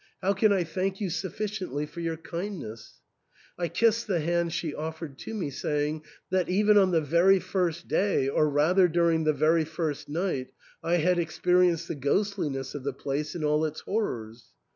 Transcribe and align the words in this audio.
How 0.19 0.33
can 0.33 0.51
I 0.51 0.63
thank 0.63 0.99
you 0.99 1.11
sufficiently 1.11 1.85
for 1.85 1.99
your 1.99 2.17
kindness!" 2.17 3.01
I 3.63 3.67
kissed 3.67 4.07
the 4.07 4.19
hand 4.19 4.51
she 4.51 4.73
offered 4.73 5.19
to 5.19 5.33
me, 5.35 5.51
saying, 5.51 6.01
that 6.31 6.49
even 6.49 6.75
on 6.75 6.89
the 6.89 7.01
very 7.01 7.37
first 7.39 7.87
day, 7.87 8.27
or 8.27 8.49
rather 8.49 8.87
during 8.87 9.25
the 9.25 9.31
very 9.33 9.63
first 9.63 10.09
night, 10.09 10.53
I 10.83 10.95
had 10.95 11.19
experienced 11.19 11.87
the 11.87 11.93
ghostliness 11.93 12.73
of 12.73 12.83
the 12.83 12.93
place 12.93 13.35
in 13.35 13.43
all 13.43 13.63
its 13.63 13.81
horrors. 13.81 14.47